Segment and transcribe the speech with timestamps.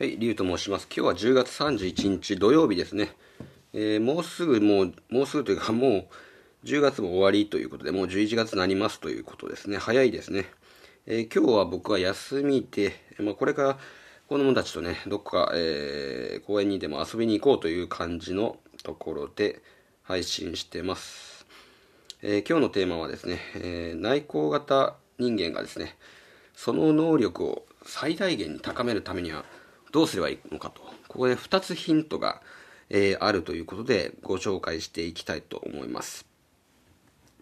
[0.00, 0.88] はい、リュウと申します。
[0.90, 3.10] 今日は10月31日土曜日ですね。
[3.74, 6.08] えー、もうすぐもう、もうすぐというか も
[6.64, 9.76] う10月も終わりということで、もう11月になりますということですね。
[9.76, 10.46] 早いですね。
[11.04, 13.78] えー、今日は僕は休みで、まあ、これから
[14.26, 19.60] 子供たちとね、どっか、えー、公園にでも遊びに行こうという感じのところで
[20.04, 21.44] 配信してます。
[22.22, 25.98] え、今日のテーマはですね、え内向型人間がですね、
[26.54, 29.44] その能力を最大限に高めるためには
[29.92, 30.82] どうすればいいのかと。
[31.08, 32.40] ここで2つヒントが、
[32.88, 36.26] えー、あるということでご紹介していきたいと思います。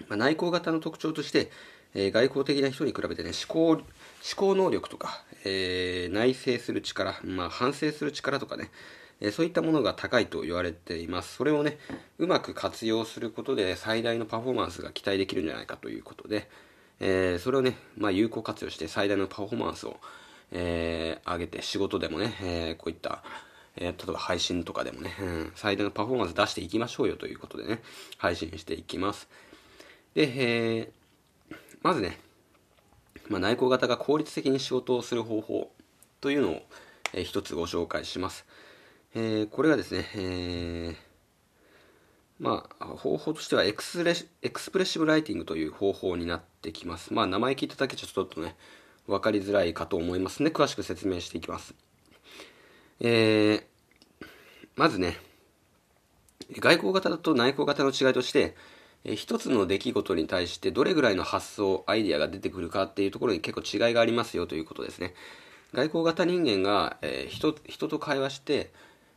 [0.08, 1.50] まあ、内向型の特徴として、
[1.94, 3.82] えー、外交的な人に比べてね、思考、思
[4.36, 8.70] 考能力とか、えー、内省する力、まあ、反省する力とかね、
[9.20, 11.34] えそういったものが高いと言われています。
[11.34, 11.78] それをね、
[12.18, 16.48] うまく活用することで最大のパフォーマンスが期待できるんじゃないかということで、
[17.00, 19.96] えそれをね、まあ、有効活用して最大のパフォーマンスを
[20.52, 23.22] えー、上げて仕事でもね、えー、こういった、
[23.76, 27.82] えー、例えば配信とかでもね、うん、最大のパフォーマンス出していきましょうよということでね、
[28.16, 29.28] 配信していきます。
[30.14, 30.32] で、
[30.80, 32.18] えー、まずね、
[33.28, 35.70] まあ、内向型が効率的に仕事をする方法
[36.20, 36.62] というのを、
[37.12, 38.46] えー、一つご紹介します。
[39.14, 40.96] えー、これはですね、えー、
[42.38, 47.12] まあ、方法としてはエクスレエクスプレッシブライティングという方法になってきます。
[47.12, 48.56] まあ、名前聞いただけじゃちょっとね、
[49.08, 51.74] 分かりづらいかと思いますので、詳しく説明していきます。
[53.00, 54.26] えー、
[54.76, 55.16] まずね、
[56.60, 58.54] 外交型と内向型の違いとして、
[59.04, 65.14] えー、一つの出来事に対してどれぐらいの発想、アイデアが出てくるかっていうところに結構違いがありますよということですね。
[65.72, 68.70] 外交型人間が、えー、人人と会話して、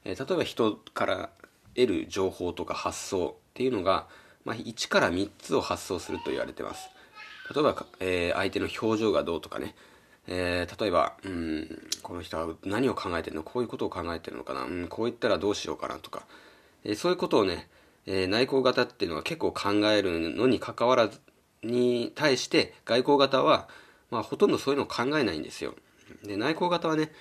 [0.06, 1.30] えー、例えば人から
[1.76, 4.08] 得る情報とか発想っていうのが、
[4.46, 6.90] まあ、1から3つを発想すると言われてます。
[7.54, 9.76] 例えば、えー、相手の表情がどうとかね、
[10.28, 13.44] えー、例えば、うん、この人は何を考えてるの？
[13.44, 16.26] こういうことを考えてるのかな、うん、こう言ったらどうしようかなとか、
[16.84, 17.68] えー、そういうことをね、
[18.06, 21.20] えー、内向型っていうのは結構考えるのに関わらず
[21.64, 23.68] に対して外向型は、
[24.10, 25.76] まあ、ほとんどそういうのを考えないんですよ。
[26.24, 27.12] で内向型はね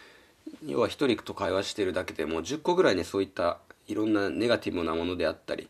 [0.67, 5.69] 要は一人と会話してるだけでもう10個ぐらいねそういったいろんなネガティブなものであったり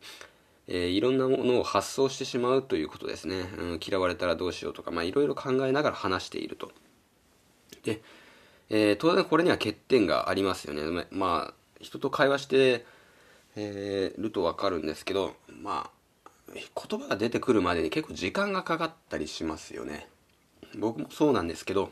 [0.73, 6.71] えー、いろんなものを発想してしまうということですね、うん、嫌われたらどうしようとか、まあ、いろいろ考えながら話していると。
[7.83, 8.01] で、
[8.71, 11.07] えー、当然これには欠点がありますよね。
[11.11, 12.87] まあ人と会話して、
[13.57, 20.09] えー、ると分かるんですけどまあ言葉が出てくるまでに結構時間がかかったりしますよね。
[20.79, 21.91] 僕もそうなんですけど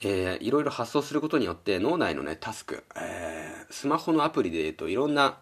[0.00, 5.38] えー、いろいろ発想することによって脳内のねタスク、えー、スマホのアプリで言うといろんな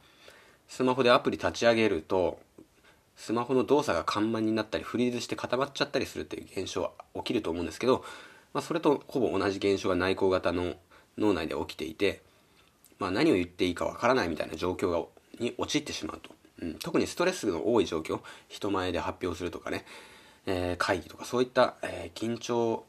[0.73, 2.41] スマホでアプリ立ち上げると
[3.15, 8.03] スマホの動作が緩慢になったりフリーズして固まっちゃったりするっていう現象は起きると思うんですけど、
[8.55, 10.73] まあ、それとほぼ同じ現象が内向型の
[11.19, 12.23] 脳内で起きていて、
[12.99, 15.05] まあ、何を言っていいかわからないみたいな状況が
[15.41, 16.31] に陥ってしまうと、
[16.63, 19.85] うん、特にストレスの多い状況人前で発表するとかね、
[20.47, 22.87] えー、会議とかそういった、えー、緊張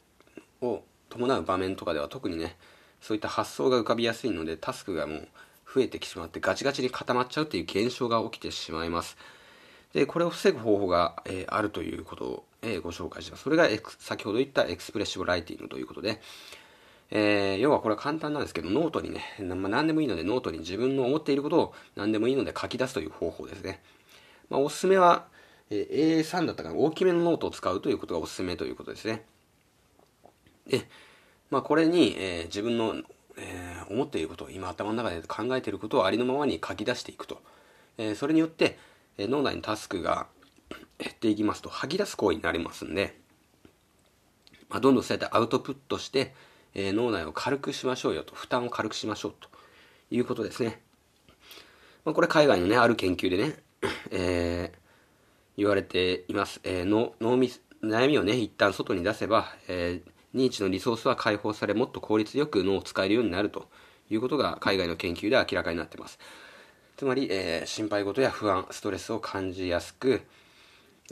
[0.62, 2.56] を伴う場面とかでは特にね
[3.02, 5.28] そういった発想が浮かびやすいのでタスクがもう
[5.74, 9.16] 増えてきてしまってガチガチに固まっちゃうという現象が起きてしまいます。
[9.92, 13.44] で、これを防ぐ方法が、えー、あるということを、えー、ご紹介します。
[13.44, 13.68] それが
[13.98, 16.20] 先ほど言った expressive writing ということで、
[17.10, 23.80] えー、要はこれは簡単なんですけど、ノートにね、まあ、何でもいいのでノートに自分の思っていることを何でもいいので書き出すという方法ですね。
[24.50, 25.26] まあ、おすすめは、
[25.70, 29.24] え、A3 だったかな、大きめのノートを使うということがおすすめということですね。
[30.66, 30.88] で、
[31.50, 32.96] まあ、これに、え、自分の
[33.36, 37.42] えー、思っていること今頭の中で考えていることをありのままに書き出していくと、
[37.98, 38.78] えー、それによって、
[39.18, 40.26] えー、脳内のタスクが
[40.98, 43.18] 減っていきますと吐き出す行為になりますんで、
[44.68, 46.34] まあ、どんどんそうやってアウトプットして、
[46.74, 49.48] え脳内を軽くしましょうよと負担を軽くしましょうと
[50.10, 50.80] いうことですね、
[52.04, 53.62] まあ、これ海外のねある研究でね、
[54.10, 54.72] え
[55.56, 57.52] 言われています、え脳み
[57.82, 63.68] 悩みをね一旦外に出せば、えー認知のリソースは解放されもっと効率よく脳を使えるようになると
[64.10, 66.18] いうことが海外の研究で明らかになっています。
[66.96, 70.22] つまり、えー、心配事や不安ストレスを感じやすく、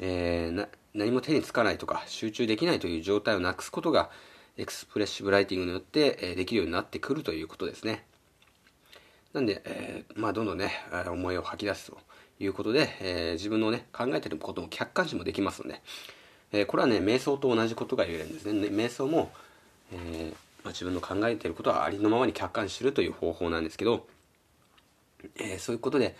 [0.00, 4.10] えー、何も手につかないとか集中できないという状態をなくすことが
[4.56, 8.04] エクスプレッシブライティングによって、えー、できるようになってくるということですね。
[9.32, 10.72] なんで、えー、まあ、どんどんね
[11.06, 11.98] 思いを吐き出すと
[12.38, 15.80] いうことで、えー、自分のね考えてることも客観視もできますので、
[16.52, 19.32] えこれはね瞑想と同じことが言えるんですね瞑想も、
[19.92, 20.34] えー、ま
[20.66, 24.06] あ、自分の考えていることはありのままに客観視するという方法なんですけど、
[25.36, 26.16] えー、そういうことで、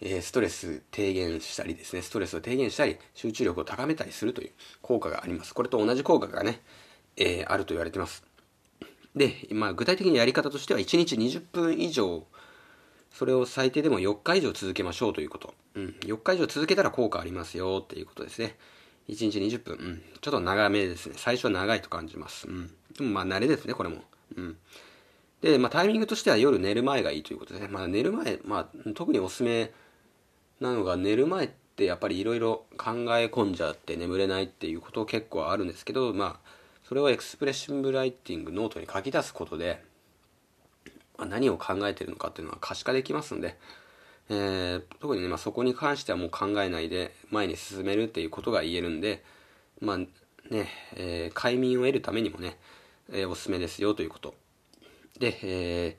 [0.00, 4.50] えストレス低減したりですねストレスを低減したり集中力を高めたりするという
[4.82, 6.60] 効果がありますこれと同じ効果がね、
[7.16, 8.22] えあると言われてます
[9.14, 12.24] で、まあ、具体的にやり方としては1日20分以上
[13.10, 15.54] それを最低でも4日以上続けましょうということ。
[15.74, 15.96] うん。
[16.00, 18.56] 4日以上続けたら効果ありますよっていうことですね。
[19.08, 19.76] 1日20分。
[19.76, 20.02] うん。
[20.20, 21.14] ちょっと長めですね。
[21.16, 22.48] 最初は長いと感じます。
[22.48, 22.70] うん。
[22.96, 24.02] でもまあ慣れですね、これも。
[24.36, 24.56] うん。
[25.40, 27.68] で、まあタイミングとしては夜寝る前がいいということでね。
[27.68, 29.72] まあ寝る前、まあ特におすすめ
[30.60, 36.50] なのが寝る前ってやっぱりいろいろ考え込んじゃって眠れないっていうこと結構あるんですけど、まあ
[36.88, 39.82] それをエクスプレッシブライティングノートに書き出すことで、
[41.18, 43.56] ま、何を考えてるのかっていうのは可視化できますんで、
[44.28, 49.24] えー、特にね、まあ、そこに関してはもう考えないで前に進めるっていうことが言えるんで、
[49.80, 50.08] まあね、
[50.96, 52.56] えー、快眠を得るためにもね、
[53.12, 54.34] えー、おすすめですよということ。
[55.18, 55.96] で、え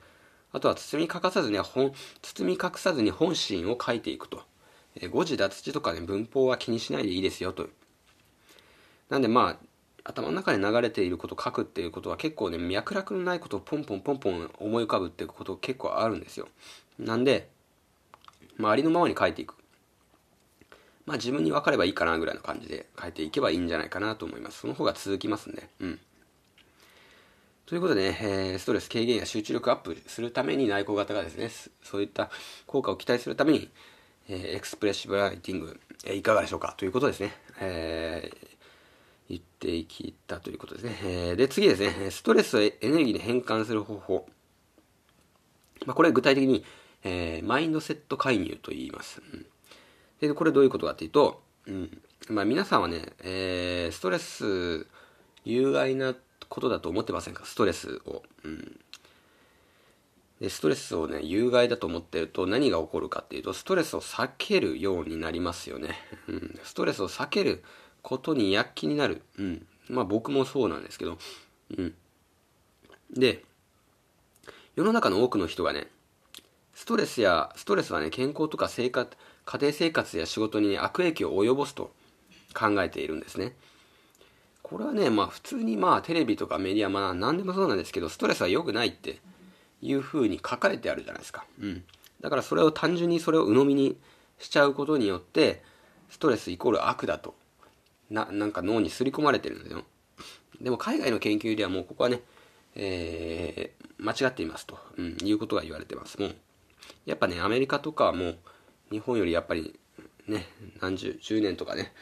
[0.52, 1.92] ー、あとは包み隠さずに本、
[2.22, 4.42] 包み隠さずに本心を書いていくと。
[4.96, 7.68] えー、誤字脱字とかね、文法は気にしないでいいですよと。
[9.08, 9.68] なんでまあ、
[10.04, 16.48] 頭の中で流れていることを書くっていうことは結構ね脈絡のないことをポンポンポンポン思い浮かぶっていうこと結構あるんですよ
[16.98, 17.50] なんで、
[18.58, 19.54] まあ、ありのままに書いていく
[21.06, 26.00] まあ自分に分かればいいかなぐらいの感じで書いていけばいいんじゃないかなと思いますその方が続きますんでうん
[27.64, 31.50] ということでね、えー、ストレス軽減や集中力アップするために内向型がですね
[31.82, 32.30] そういった
[32.66, 33.70] 効果を期待するために、
[34.28, 36.74] えー、エクスプレッシブライティング、えー、いかがでしょうか？
[36.76, 38.48] ということですね、えー
[39.30, 40.98] 言っていきたということですね。
[41.04, 42.10] えー、で、次ですね。
[42.10, 44.26] ストレスをエネルギーに変換する方法。
[45.84, 46.64] まあ、これは具体的に、
[47.04, 49.22] えー、マインドセット介入と言います。
[49.32, 49.46] うん、
[50.20, 54.86] で、これどういうことかっていうと、うん、まあ、皆さんはね、えー、ストレス
[55.44, 56.14] 有害な
[56.48, 57.44] ことだと思ってませんか？
[57.44, 58.22] ストレスを。
[58.44, 58.80] うん
[60.40, 65.96] でストレスをね有害だと思ってると何が起こるかっていうとストレスを避けるようになりますよね、
[66.28, 67.64] うん、ストレスを避ける
[68.02, 69.22] ことに躍起になる。
[69.38, 69.66] うん。
[69.88, 71.18] まあ僕もそうなんですけど。
[71.76, 71.94] うん。
[73.12, 73.44] で、
[74.76, 75.88] 世の中の多くの人がね、
[76.78, 79.10] ストレスや、ストレスはね、健康とか生活、
[79.44, 81.90] 家庭生活や仕事に悪影響を及ぼすと
[82.54, 83.56] 考えているんですね。
[84.62, 89.18] これはね、まあ普通にまあテレビとかメディア、まあ何でもそうなんですけど、ストレスは良くないって
[89.82, 91.44] いう風に書かれてあるじゃないですか。
[91.60, 91.82] うん。
[92.20, 93.96] だからそれを単純にそれを鵜呑みに
[94.38, 95.64] しちゃうことによって、
[96.08, 97.34] ストレスイコール悪だと
[98.08, 99.84] ななんか脳に刷り込まれてるんですよ
[100.60, 102.22] でも海外の研究ではもうここはね、
[102.74, 106.34] えー、間違っていますと、うん、いうことが言われてますもう
[107.06, 108.38] やっぱねアメリカとかはもう
[108.90, 109.78] 日本よりやっぱり
[110.26, 110.46] ね
[110.80, 111.92] 何十10年とかね、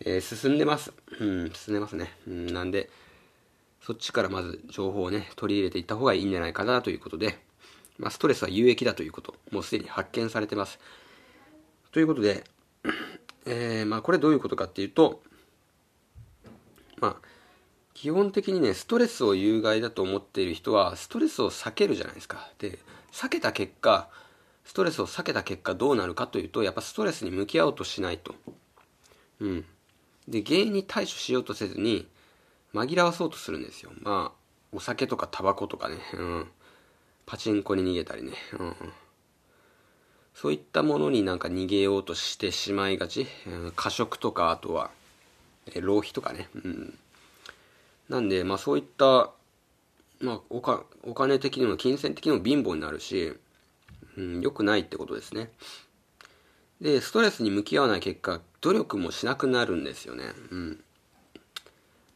[0.00, 2.90] えー、進んでます、うん、進んでますね、うん、なんで
[3.80, 7.38] そっちからまず情報をね取り入れていった方がいいんじゃないかなということで、
[7.98, 10.78] まあ、ストレスは有益だということもうすでに発見されてます。
[11.92, 12.42] ということで、
[13.46, 15.20] えー、まあこれどういうことかっていうと
[17.04, 17.16] まあ、
[17.92, 22.50] 基本的にね、ストレスを有害だと思っている人は、ストレスを避けるじゃないですか。
[22.58, 22.78] で、
[23.12, 24.08] 避けた結果、
[24.64, 28.34] ストレスを避けた結果どうなるかというと、やっぱストレスに向き合おうとしないと。
[29.40, 29.64] うん。
[30.26, 32.08] で、原因に対処しようとせずに、
[32.72, 33.92] 紛らわそうとするんですよ。
[34.00, 34.38] まあ、
[34.72, 36.50] お酒とかタバコとかね、うん。
[37.26, 38.74] パチンコに逃げたりね、うん。
[40.34, 43.26] そういったものになんか逃げようとしてしまいがち。
[43.46, 44.90] うん、過食とか、あとは、
[45.80, 46.98] 浪費とかね、うん、
[48.08, 49.30] なんで、まあ、そういった、
[50.20, 53.34] まあ、おかお金的にも金銭的にも貧乏になるし、
[54.16, 55.50] うん、良くないってことですね。
[56.80, 60.32] でストレスに向き合わない結果努力もしなくなるんですよね。
[60.50, 60.84] うん。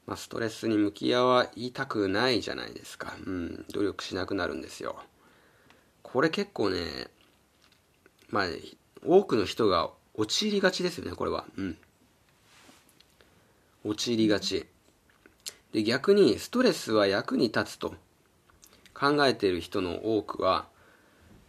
[0.06, 4.96] まあ、ストレスに向き合わいたくないじゃないですか、うん、努力しなくなるんですよ。
[6.02, 7.08] これ結構ね
[8.30, 8.44] まあ
[9.04, 11.44] 多くの人が陥りがちですよねこれは。
[11.56, 11.76] うん。
[13.84, 14.66] 陥りがち。
[15.72, 17.94] で逆にストレスは役に立つと
[18.94, 20.66] 考えている人の多くは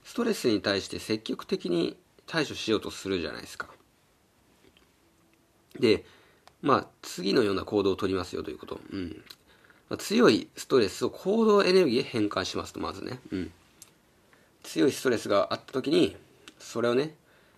[0.04, 3.68] ストレスに対して積極的に対処しようとするじゃないですか。
[5.80, 6.04] で
[6.62, 9.24] まあ次のような行動をとりますよということ、うん。
[9.90, 13.52] まあ、強いストレスを行動エネルギーへ変換しますとまずね、うん、
[14.62, 16.16] 強いストレスがあった時に
[16.60, 17.16] それをね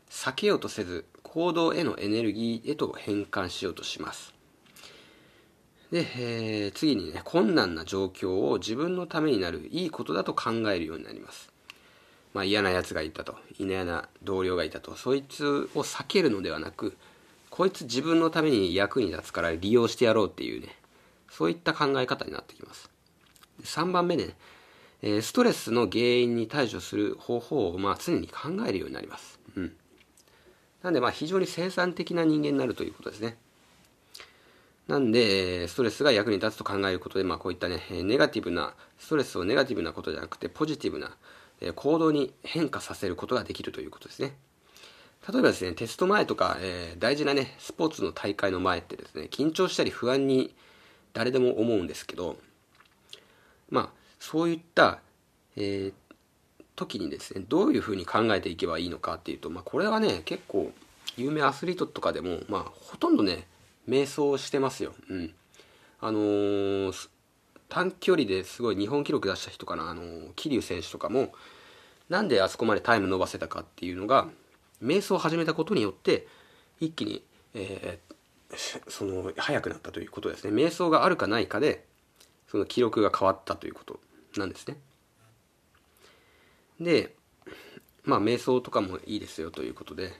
[0.09, 4.33] 避けようとせず行動へのエネルギーへと変換しようとします。
[5.91, 11.50] で、えー、次にね、困難な状況を自分のためになるいいことだと考えるようになります。
[12.33, 16.95] まあ嫌な奴がいたと、嫌な同僚がいたと、そいつを避けるのではなく、
[17.49, 20.69] こいつ自分のために役に立つから利用してやろうっていうね、
[21.29, 22.89] そういった考え方になってきます。
[23.63, 24.35] 3番目ね、
[25.21, 29.39] ストレスの原因に対処する方法をまあ常に考えるようになります。
[29.55, 29.75] うん。
[30.83, 33.37] なんでまあ非常に生産的な人間になるということですね。
[34.87, 41.15] なんで、ストレスが役に立つと考えることで、まあ、こういったね、ネガティブな、ストレスをネガティブなことじゃなくて、ポジティブな
[41.75, 44.35] 行動に変化させることができるということですね。
[45.31, 50.55] 例えばですね、テスト前とか、えー、大事なね、スポーツの大会の前ってですね、緊張したり不安に
[51.13, 52.37] 誰でも思うんですけど、
[53.69, 53.89] まあ、
[54.19, 54.99] そういった、
[55.55, 55.93] えー、
[56.75, 60.71] 時にですね、どういうふうに考えていけばいいのかっていうと、まあ、これはね、結構、
[61.17, 63.47] 有名アスリートとかでも、まあ、ほとんどね、
[63.87, 64.95] 瞑想してますよ。
[65.09, 65.33] うん。
[65.99, 67.09] あのー、
[67.71, 71.31] 短距離ですごい日本記録出した人かな、あの、桐生選手とかも、
[72.09, 74.27] なんであそこまでタイム伸ばせたかっていうのが、
[74.83, 76.27] 瞑想を始めたことによって、
[76.81, 77.23] 一気に、
[77.53, 80.51] えー、その、速くなったということですね。
[80.51, 81.85] 瞑想があるかないかで、
[82.49, 84.01] その記録が変わったということ
[84.35, 84.75] なんですね。
[86.81, 87.15] で、
[88.03, 90.11] まあ、瞑想とかもいいですよということで、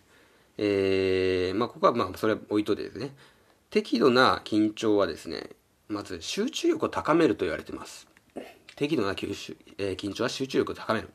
[0.58, 3.14] えー、まあ、ここはまあ、それは置いといてですね、
[3.70, 5.50] 適度な緊張はですね、
[5.92, 8.08] まず集中力を高めると言われてます。
[8.76, 11.10] 適度な吸収、えー、緊張は集中力を高める。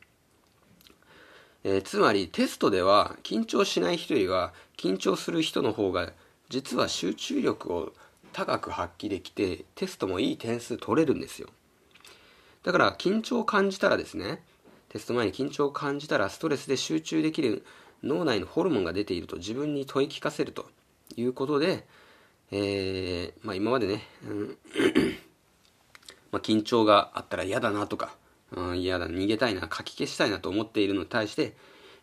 [1.63, 6.13] えー、つまりテストでは緊張しない人よりは緊張する人の方が
[6.49, 7.93] 実は集中力を
[8.31, 11.49] 高く発揮できてテストもいい点数取れるんですよ
[12.63, 14.43] だから緊張を感じたらですね
[14.89, 17.65] テスト前に緊張を感じたらストレスで集中できる
[18.03, 20.69] 脳内のホルモンが出ていると自分に問い聞かせると
[21.15, 21.85] いうことで、
[22.51, 24.57] えー、まあ、今までね、うん
[26.31, 28.15] まあ、緊張があったら嫌だなとか
[28.51, 31.55] うん、嫌だ、逃げたいな、書き消したいなと思っているのに対して、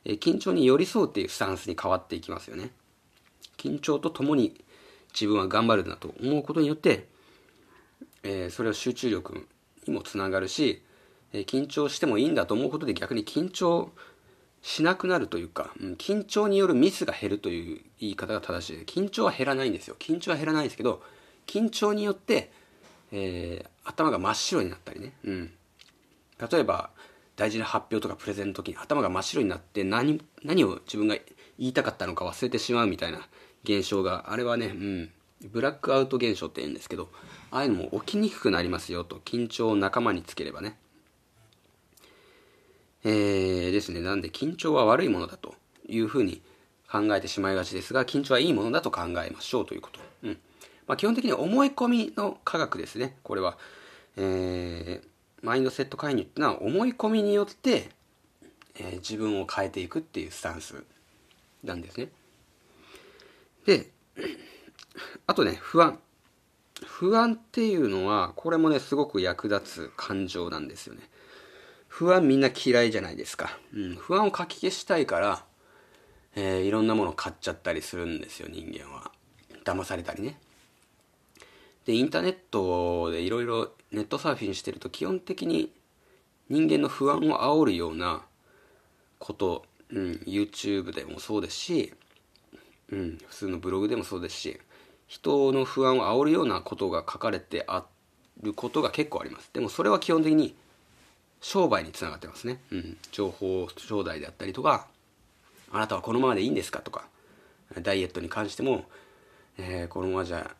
[0.04, 2.70] えー、緊張に寄り添うっていうスタンスに変わっていきますよね。
[3.56, 4.60] 緊張とともに
[5.12, 7.06] 自分は頑張るなと思うことによって、
[8.22, 9.46] えー、それは集中力
[9.86, 10.82] にもつながるし、
[11.32, 13.90] え、緊張してもいいんだと思うことで逆に緊張
[14.64, 18.78] しなくなるというか、うん、緊張によるミスが減るという言い方が正しい。
[18.87, 19.97] 緊張は減らないんですよ。
[19.99, 21.02] 緊張は減らないですけど
[21.47, 22.50] 緊張によって、
[23.12, 25.52] えー、頭が真っ白になったりね、うん、
[26.50, 26.88] 例えば
[27.37, 31.16] 大事な発表とかプレゼンの時に頭が真っ白になって何何を自分が
[31.59, 33.21] 言いたかったのか忘れてしまうみたいな
[33.64, 35.11] 現象があれはね、うん、
[35.50, 37.11] ブラックアウト現象って言うんですけど
[37.50, 39.21] ああいうのも起きにくくなりますよと。
[39.26, 40.78] 緊張を仲間につければね。
[43.04, 45.54] えー、ですねなんで緊張は悪いものだと
[45.88, 46.42] いうふうに
[46.90, 50.38] 考えてしまいがちですが緊張はいいものだと考えましょうということ、うん
[50.87, 53.58] まあ、基本的に思い込みの科学ですねこれは
[54.16, 57.90] えーマインドセット介入ってのは思い込みによって、
[58.76, 60.82] えー、自分を変えていくっていうスタンス
[61.62, 62.08] なんですね。
[63.66, 63.90] で、
[65.26, 65.99] あとね、不安。
[66.87, 71.02] 不安っていうのは、これもね、すごく役立つ感情なんですよね。
[71.96, 73.56] 不安みんな嫌いじゃないですか。
[73.72, 75.44] うん、不安をかき消したいから、
[76.34, 79.12] えー、いろんなものを買っちゃったりするんですよ、人間は。
[79.64, 80.40] 騙されたりね。
[81.86, 85.72] で、インターネットでいろいろネットサーフィンしてると基本的に
[86.48, 88.24] 人間の不安を煽るような
[89.20, 91.94] こと、うん、YouTube でもそうですし、
[92.90, 94.58] うん、普通のブログでもそうですし、
[95.06, 97.86] 人の不安を煽るようなことが書かれてあ
[98.42, 99.50] ることが結構あります。
[99.52, 100.56] でもそれは基本的に
[101.44, 102.58] 商売につながってますね。
[102.70, 104.86] うん、情報商材であったりとか、
[105.70, 107.04] あなたはこのままでいいんですかとか、
[107.82, 108.86] ダイエットに関しても、
[109.58, 110.50] えー、このままじゃ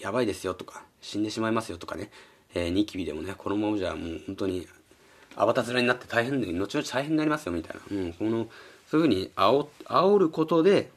[0.00, 2.10] やばいですよとか、死んでしまいますよとかね、
[2.54, 4.66] えー、ニキビでもね、このままじゃもう本当に、
[5.36, 7.82] あばた面になって大変で、後々大変になりますよみたいな。
[7.98, 8.48] うん、この、
[8.90, 10.90] そういうふうに煽煽ることで、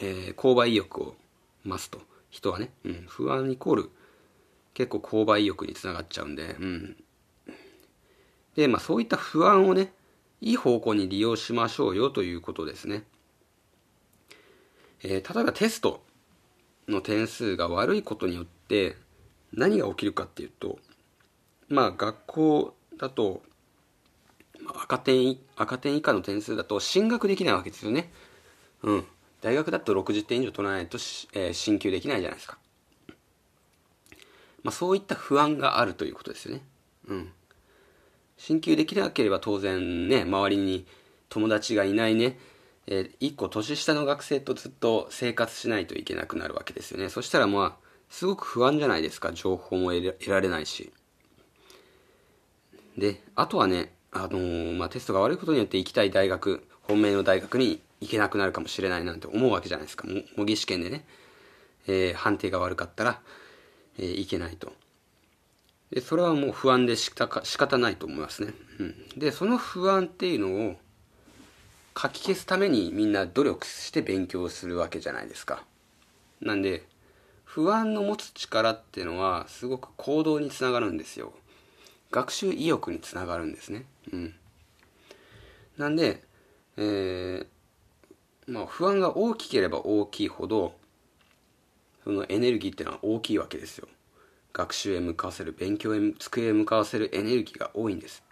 [0.00, 1.14] えー、購買意欲を
[1.64, 2.00] 増すと。
[2.30, 3.90] 人はね、うん、不安イコール、
[4.74, 6.96] 結構購買意欲につながっちゃうんで、うん。
[8.60, 9.92] で、まあそういった不安をね、
[10.40, 13.04] いい方向に利用しましょうよということですね。
[15.02, 16.02] えー、例えばテスト。
[16.90, 18.96] の点数が悪いことによって
[19.52, 20.78] 何が起きるかっていうと
[21.68, 23.42] まあ学校だと
[24.82, 28.12] 赤点赤点以下の点数だと進学できないわけですよね
[28.82, 29.04] うん
[29.40, 30.98] 大学だと60点以上取らないと、
[31.32, 32.58] えー、進級できないじゃないですか
[34.62, 36.62] まあそういった不安があるということですよね
[37.08, 37.32] うん
[38.40, 40.86] 進級できなければ当然ね周りに
[41.28, 42.36] 友達がいないね
[42.86, 47.08] えー、1個年下の学生とずっと生活しないといけなくなるわけですよね。
[47.08, 49.32] そしたらまあ、すごく不安じゃないですか。
[49.32, 50.92] 情報も得られないし。
[52.98, 60.08] で、あとはね、あのー、まあ、テストが悪いことによって行きたい大学、本命の大学に行けなくなるかもしれないなんて思うわけじゃないですか。
[60.36, 61.04] 模擬試験でね、
[61.86, 63.20] えー、判定が悪かったら、
[63.98, 64.72] えー、行けないと。
[65.90, 68.52] で、それはもう不安でしか仕方ないと思いますね。
[68.78, 68.94] うん。
[69.16, 70.76] で、その不安っていうのを、
[72.00, 75.64] 書き消すためにみんな努力して勉強するわけじゃないですか。
[76.40, 76.86] なんで、
[77.52, 81.32] 不安の持つ力っていうのはすごく行動につながるんですよ
[82.12, 84.34] 学習意欲につながるんですねうん
[85.76, 86.22] なんで、
[86.76, 87.46] えー、
[88.46, 90.74] まあ不安が大きければ大きいほど
[92.04, 93.88] そのエネルギーっていうのは大きいわけですよ
[94.52, 98.22] 学習へ向かわせる勉強へ机へ向かわせるエネルギーが多いんです。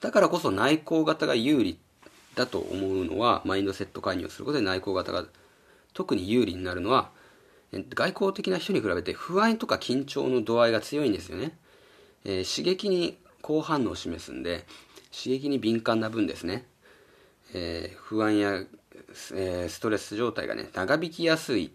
[0.00, 1.78] だからこそ内向型が有利
[2.34, 5.24] だと思うのはマインドセット介入することで内向型が
[5.92, 7.10] 特に有利になるのは
[7.72, 11.58] 外交的な人に比べて不安とか緊張の度合いが強いんですよね、
[12.24, 14.64] えー、刺激に好反応を示すんで
[15.12, 16.66] 刺激に敏感な分ですね、
[17.52, 18.62] えー、不安や、
[19.34, 21.72] えー、ストレス状態がね長引きやすい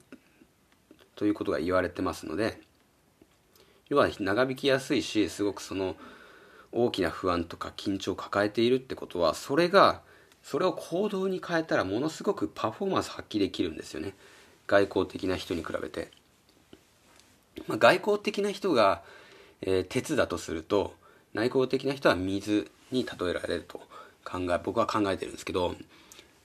[1.16, 2.60] ということが言われてますので
[3.90, 5.96] 要は長引きやすいしすごくその
[6.72, 10.02] 大きな不安とか緊張を抱えているってことはそれが
[10.42, 14.14] それを行動に変えたらものすごくパフォーマンス発揮できるんですよね。
[14.68, 16.10] 外交的な人に比べて、
[17.68, 19.04] まあ、外交的な人が、
[19.62, 20.94] えー、鉄だとすると
[21.34, 23.82] 内向的な人は水に例えられると
[24.24, 25.76] 考え僕は考えてるんですけど、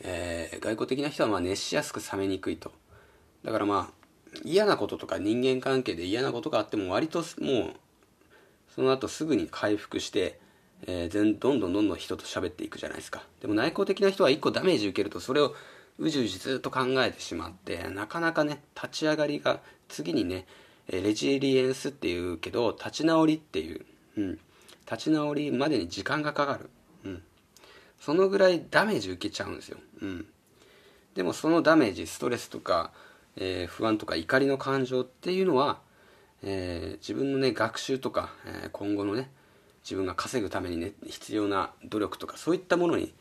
[0.01, 2.73] えー、外交的な人はまあ熱しやすく冷めにくいと。
[3.45, 3.98] だからまあ
[4.45, 7.75] 嫌なこととか人間関係で嫌なことがあっても割ともう
[8.75, 10.39] その後すぐに回復して
[10.87, 13.23] えー、どんどんどんどん人と喋っていくじゃないですか。
[13.41, 15.55] でも内向的な人は一個ダメージ受けるとそれを
[15.99, 20.47] うじうじずっと考えてしまってなかなかね立ち上がりが次にね
[20.89, 23.85] レジリエンスっていうけど立ち直りっていう、
[24.17, 24.39] うん、
[24.91, 26.71] 立ち直りまでに時間がかかる、
[27.05, 27.23] うん、
[28.01, 30.27] そのぐらいダメージ受けちゃうんですよ、うん、
[31.15, 32.93] でもそのダメージストレスとか、
[33.41, 35.81] えー、不安とか怒りの感情っていうのは、
[36.43, 39.31] えー、自分のね学習とか、えー、今後のね
[39.83, 43.15] 自分が稼ぐためにね必要な努力とかそういったものに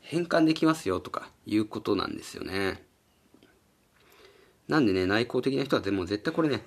[0.00, 2.82] 変換できますよとかいうことなんですよね。
[4.68, 6.62] なんでね内向的な人はでも絶対これね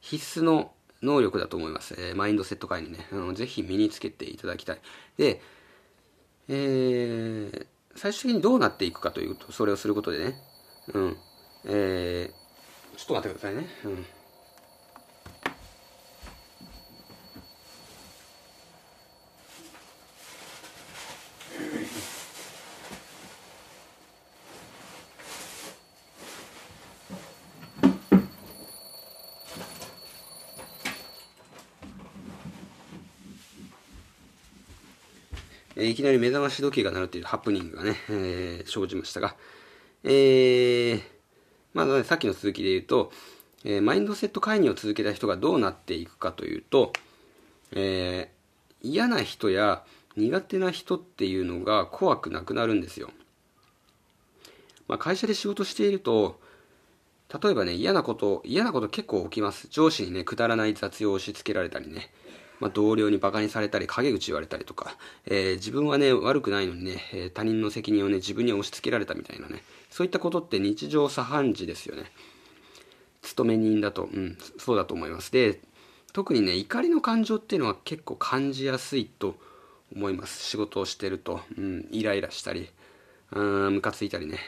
[0.00, 4.78] 必須の能力だと思います、えー、マインドセット会にねあのぜひ身につけていただきたい。
[5.16, 5.40] で
[6.48, 10.34] えー、最終的にどうなっていくかというとそれをすることでね
[10.92, 11.16] うん。
[11.64, 12.41] えー、
[12.96, 13.66] ちょっと待ってくださいね。
[13.84, 14.06] うん。
[35.82, 39.34] えいきなり目覚まし時計が鳴るというハプニングがね、えー、生じましたが、
[40.04, 41.02] えー、
[41.74, 43.12] まあ、ね、さっきの続きで言うと、
[43.64, 46.92] えー、マインドセット介入を続けた人がどうなっていくかというと、
[47.72, 49.84] えー、嫌な人や
[50.16, 53.10] 苦手な人っていうのが怖くなくなるんですよ。
[54.88, 56.40] まあ、会社で仕事していると、
[57.42, 59.68] 例えばね、嫌なこと、嫌なこと結構起きます。
[59.70, 62.10] 上司にね、くだらない雑用を押し付けられたりね、
[62.62, 64.96] まあ、同僚にバカにされたり、陰口言われたりとか、
[65.26, 72.12] えー、自分はね、悪くないのにね、え、他人の責任をね、自分に押し付けられたみたいなね、そういったことって日常茶飯事ですよね。
[73.22, 75.32] 勤め人だと、うん、そうだと思います。
[75.32, 75.60] で、
[76.12, 79.34] 特にね、怒りの感情っていうのは結構感じやすいと
[79.92, 80.40] 思います。
[80.44, 82.70] 仕事をしてると、うん、イライラしたり、
[83.32, 84.38] ムカついたりね。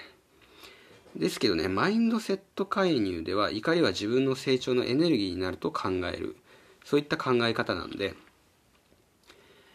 [1.16, 6.37] ですけどね、マインドセット介入では怒りは自分の成長のエネルギーになると考える。
[6.85, 8.14] そういった考え方なんで、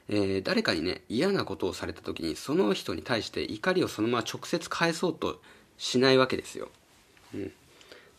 [0.08, 5.42] えー、誰かにね嫌なことをされた時にその人に対して怒りをそのまま直接返そうと
[5.78, 6.70] しないわけですよ、
[7.34, 7.52] うん、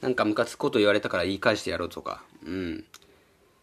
[0.00, 2.84] なんかムカつくこと言われたから言い返してやろうとか、うん、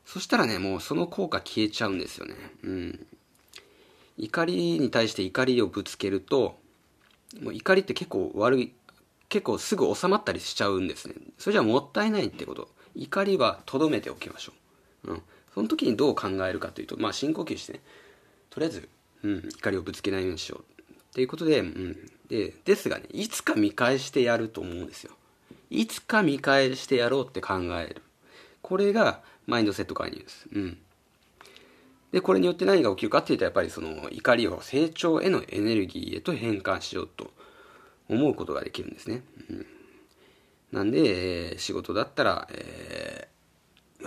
[0.05, 3.07] そしたらねもうその効果消えちゃうんですよね、うん、
[4.17, 6.57] 怒りに対して怒りをぶつけると
[7.41, 8.73] もう怒りって結構悪い
[9.29, 11.15] 結構すぐ収まったりしちゃうんですね。
[11.37, 12.69] それじゃもったいないってこと。
[12.95, 14.66] 怒りはとどめておきましょう。
[15.03, 15.21] うん、
[15.53, 17.81] その時にどう考えるかというと、まあ、深呼吸してね。
[18.49, 18.89] とりあえず、
[19.23, 20.91] うん、怒りをぶつけないようにしよう。
[20.91, 25.13] っていうことで,、うん、でですがねいつか見返してやると思うんですよ。
[25.69, 28.01] いつか見返してやろうって考える。
[28.61, 30.77] これがマインドセット介入です、うん、
[32.11, 37.31] でこれによって何が起きるかっていうとやっぱりその怒りを成長へのエネルギーへと変換しようと
[38.09, 39.65] 思うことができるんですね、うん、
[40.73, 43.36] なんで、えー、仕事だったら、えー、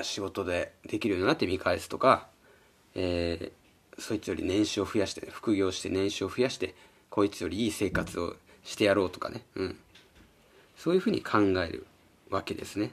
[0.02, 2.28] 仕事でできるようになって見返すとか、
[2.94, 6.74] えー、そいつより年収を増やして、副業して年収を増やして
[7.10, 9.78] こいつよりいい生活をしてやろうとかね、うん、
[10.76, 11.86] そういうふうに考える
[12.30, 12.92] わけですね。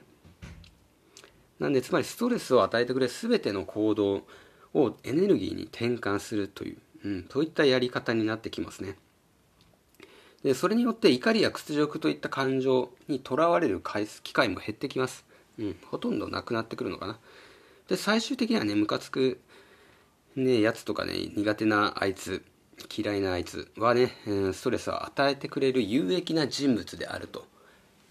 [1.59, 4.23] なんでつまりストレスを与えてくれる全ての行動
[4.73, 8.95] をエネルギーに転換するという、うん、そういったやり方になってきますね。
[10.43, 13.81] でそれによって怒りや屈辱といった感情にとらわれる
[14.23, 15.25] 機会も減ってきます。
[15.59, 17.19] うん、ほとんどなくなってくるのかな。
[17.87, 19.39] で、最終的にはね、ムカつく、
[20.35, 22.43] ね、やつとかね、苦手なあいつ、
[22.95, 24.11] 嫌いなあいつはね、
[24.53, 27.47] ストレスを与えてくれる有益な人物であると。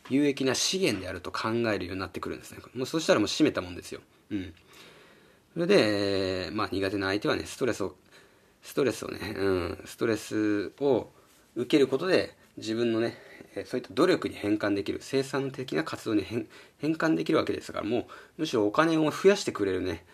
[0.08, 2.58] 有益な資源であると考えるようになってくるんですね。
[2.74, 4.00] もうそしたらもう閉めたもんですよ。
[4.30, 4.54] うん。
[5.54, 7.96] それで、まあ苦手な相手はね、ストレスを、
[8.62, 11.10] ストレスをね、うん、ストレスを
[11.56, 13.18] 受けることで自分のね、
[13.64, 16.46] そういった努力に変換できる、生産的な活動に変
[16.80, 18.04] 換できるわけですから、もう
[18.38, 20.04] むしろお金を増やしてくれるね、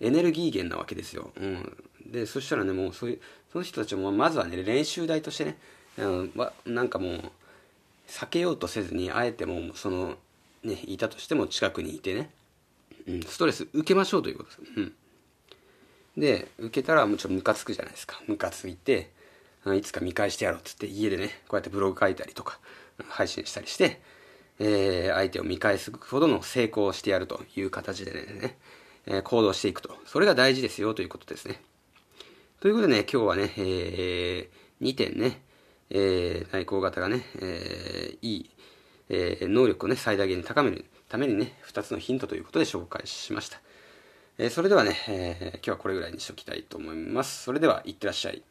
[0.00, 1.30] エネルギー源なわけですよ。
[1.36, 1.76] うん。
[2.06, 3.20] で、そしたらね、もうそういう、
[3.52, 5.58] その人たちもまずはね、練習台としてね、
[5.98, 6.32] うん、
[6.66, 7.22] なんかもう、
[8.08, 10.16] 避けようとせずに、あえてもその、
[10.62, 12.30] ね、いたとしても近くにいてね、
[13.06, 14.62] うん、ストレス受けましょうということです。
[14.76, 14.92] うん。
[16.16, 18.20] で、受けたらもうちろんムカつくじゃないですか。
[18.26, 19.10] ムカついて、
[19.76, 22.58] いつか見返してやろうっつって家でね、こうやってブログ書いたりとか、
[23.08, 24.00] 配信したりして、
[24.58, 28.58] えー、相手を見返すほどの成功をしてやるという形でね、
[29.06, 29.96] えー、行動していくと。
[30.04, 31.62] それが大事ですよということですね。
[32.60, 35.42] ということでね、今日はね、えー、2点ね、
[35.90, 38.50] えー、内向型がね、えー、いい、
[39.08, 43.60] えー、能力をね、最大限に高めるためにね、2つのヒントということで紹介しました。
[44.38, 47.44] えー、それではね、えー、今日はこれぐらいにしておきたいと思います。
[47.44, 48.42] それでは、いってらっしゃい。